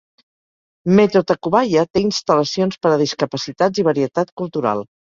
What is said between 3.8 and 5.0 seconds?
i varietat cultural.